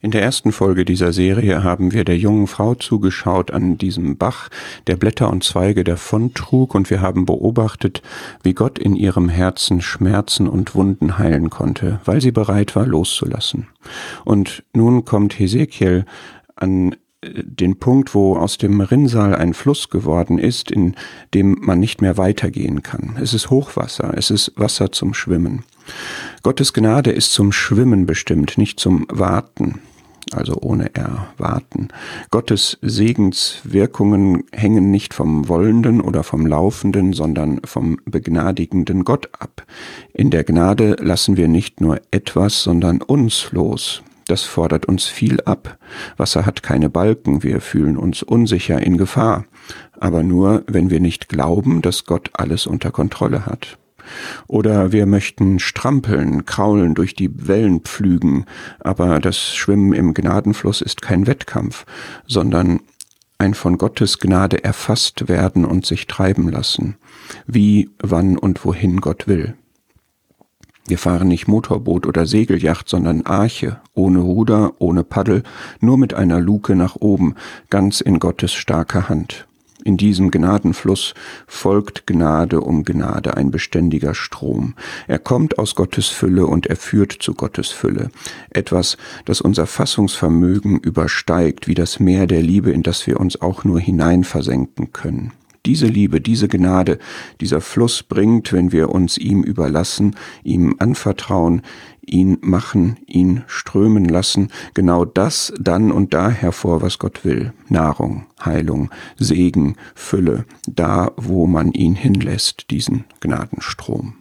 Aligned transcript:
In 0.00 0.12
der 0.12 0.22
ersten 0.22 0.52
Folge 0.52 0.84
dieser 0.84 1.12
Serie 1.12 1.64
haben 1.64 1.90
wir 1.92 2.04
der 2.04 2.16
jungen 2.16 2.46
Frau 2.46 2.76
zugeschaut 2.76 3.50
an 3.50 3.78
diesem 3.78 4.16
Bach, 4.16 4.48
der 4.86 4.94
Blätter 4.94 5.28
und 5.28 5.42
Zweige 5.42 5.82
davontrug, 5.82 6.76
und 6.76 6.88
wir 6.88 7.00
haben 7.00 7.26
beobachtet, 7.26 8.00
wie 8.44 8.54
Gott 8.54 8.78
in 8.78 8.94
ihrem 8.94 9.28
Herzen 9.28 9.80
Schmerzen 9.80 10.48
und 10.48 10.76
Wunden 10.76 11.18
heilen 11.18 11.50
konnte, 11.50 12.00
weil 12.04 12.20
sie 12.20 12.30
bereit 12.30 12.76
war 12.76 12.86
loszulassen. 12.86 13.66
Und 14.24 14.62
nun 14.72 15.04
kommt 15.04 15.36
Hesekiel 15.36 16.04
an 16.54 16.92
äh, 17.20 17.42
den 17.42 17.80
Punkt, 17.80 18.14
wo 18.14 18.36
aus 18.36 18.56
dem 18.56 18.80
Rinnsal 18.80 19.34
ein 19.34 19.52
Fluss 19.52 19.90
geworden 19.90 20.38
ist, 20.38 20.70
in 20.70 20.94
dem 21.34 21.58
man 21.60 21.80
nicht 21.80 22.02
mehr 22.02 22.16
weitergehen 22.16 22.84
kann. 22.84 23.16
Es 23.20 23.34
ist 23.34 23.50
Hochwasser, 23.50 24.12
es 24.16 24.30
ist 24.30 24.52
Wasser 24.54 24.92
zum 24.92 25.12
Schwimmen. 25.12 25.64
Gottes 26.42 26.72
Gnade 26.72 27.10
ist 27.10 27.32
zum 27.32 27.52
Schwimmen 27.52 28.06
bestimmt, 28.06 28.58
nicht 28.58 28.80
zum 28.80 29.06
Warten 29.10 29.80
also 30.34 30.58
ohne 30.60 30.94
Erwarten. 30.94 31.88
Gottes 32.30 32.78
Segenswirkungen 32.82 34.44
hängen 34.52 34.90
nicht 34.90 35.14
vom 35.14 35.48
Wollenden 35.48 36.00
oder 36.00 36.22
vom 36.22 36.46
Laufenden, 36.46 37.12
sondern 37.12 37.60
vom 37.64 37.98
begnadigenden 38.04 39.04
Gott 39.04 39.28
ab. 39.38 39.64
In 40.12 40.30
der 40.30 40.44
Gnade 40.44 40.96
lassen 41.00 41.36
wir 41.36 41.48
nicht 41.48 41.80
nur 41.80 42.00
etwas, 42.10 42.62
sondern 42.62 43.02
uns 43.02 43.50
los. 43.52 44.02
Das 44.26 44.42
fordert 44.42 44.86
uns 44.86 45.06
viel 45.06 45.40
ab. 45.42 45.78
Wasser 46.18 46.44
hat 46.44 46.62
keine 46.62 46.90
Balken, 46.90 47.42
wir 47.42 47.62
fühlen 47.62 47.96
uns 47.96 48.22
unsicher 48.22 48.80
in 48.82 48.98
Gefahr, 48.98 49.46
aber 49.98 50.22
nur, 50.22 50.64
wenn 50.66 50.90
wir 50.90 51.00
nicht 51.00 51.30
glauben, 51.30 51.80
dass 51.80 52.04
Gott 52.04 52.30
alles 52.34 52.66
unter 52.66 52.90
Kontrolle 52.90 53.46
hat. 53.46 53.78
Oder 54.48 54.92
wir 54.92 55.04
möchten 55.04 55.58
strampeln, 55.58 56.46
kraulen, 56.46 56.94
durch 56.94 57.14
die 57.14 57.46
Wellen 57.46 57.80
pflügen, 57.80 58.46
aber 58.80 59.20
das 59.20 59.54
Schwimmen 59.54 59.92
im 59.92 60.14
Gnadenfluss 60.14 60.80
ist 60.80 61.02
kein 61.02 61.26
Wettkampf, 61.26 61.84
sondern 62.26 62.80
ein 63.36 63.54
von 63.54 63.78
Gottes 63.78 64.18
Gnade 64.18 64.64
erfasst 64.64 65.28
werden 65.28 65.64
und 65.66 65.86
sich 65.86 66.06
treiben 66.06 66.48
lassen, 66.48 66.96
wie, 67.46 67.90
wann 68.02 68.36
und 68.38 68.64
wohin 68.64 69.00
Gott 69.00 69.28
will. 69.28 69.54
Wir 70.88 70.96
fahren 70.96 71.28
nicht 71.28 71.46
Motorboot 71.46 72.06
oder 72.06 72.26
Segelyacht, 72.26 72.88
sondern 72.88 73.26
Arche, 73.26 73.78
ohne 73.92 74.20
Ruder, 74.20 74.72
ohne 74.78 75.04
Paddel, 75.04 75.42
nur 75.80 75.98
mit 75.98 76.14
einer 76.14 76.40
Luke 76.40 76.74
nach 76.74 76.96
oben, 76.96 77.34
ganz 77.68 78.00
in 78.00 78.18
Gottes 78.18 78.54
starker 78.54 79.10
Hand. 79.10 79.46
In 79.84 79.96
diesem 79.96 80.30
Gnadenfluss 80.30 81.14
folgt 81.46 82.06
Gnade 82.06 82.60
um 82.60 82.84
Gnade, 82.84 83.36
ein 83.36 83.50
beständiger 83.50 84.14
Strom. 84.14 84.74
Er 85.06 85.18
kommt 85.18 85.58
aus 85.58 85.76
Gottes 85.76 86.08
Fülle 86.08 86.46
und 86.46 86.66
er 86.66 86.76
führt 86.76 87.12
zu 87.12 87.34
Gottes 87.34 87.68
Fülle. 87.68 88.10
Etwas, 88.50 88.96
das 89.24 89.40
unser 89.40 89.66
Fassungsvermögen 89.66 90.78
übersteigt, 90.78 91.68
wie 91.68 91.74
das 91.74 92.00
Meer 92.00 92.26
der 92.26 92.42
Liebe, 92.42 92.72
in 92.72 92.82
das 92.82 93.06
wir 93.06 93.20
uns 93.20 93.40
auch 93.40 93.64
nur 93.64 93.78
hineinversenken 93.78 94.92
können. 94.92 95.32
Diese 95.68 95.86
Liebe, 95.86 96.22
diese 96.22 96.48
Gnade, 96.48 96.98
dieser 97.42 97.60
Fluss 97.60 98.02
bringt, 98.02 98.54
wenn 98.54 98.72
wir 98.72 98.88
uns 98.88 99.18
ihm 99.18 99.42
überlassen, 99.42 100.16
ihm 100.42 100.76
anvertrauen, 100.78 101.60
ihn 102.00 102.38
machen, 102.40 102.96
ihn 103.06 103.42
strömen 103.48 104.06
lassen, 104.06 104.48
genau 104.72 105.04
das 105.04 105.52
dann 105.60 105.92
und 105.92 106.14
da 106.14 106.30
hervor, 106.30 106.80
was 106.80 106.98
Gott 106.98 107.22
will. 107.22 107.52
Nahrung, 107.68 108.24
Heilung, 108.42 108.88
Segen, 109.18 109.76
Fülle, 109.94 110.46
da, 110.66 111.12
wo 111.18 111.46
man 111.46 111.72
ihn 111.72 111.94
hinlässt, 111.94 112.70
diesen 112.70 113.04
Gnadenstrom. 113.20 114.14